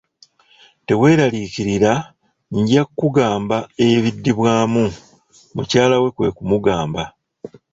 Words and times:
Tewelarikirira, 0.85 1.93
ngya 2.57 2.83
kkugamba 2.87 3.57
ebidibwamu, 3.89 4.85
mukyala 5.55 5.95
we 6.03 6.09
kwe 6.15 6.29
kumugamba. 6.37 7.03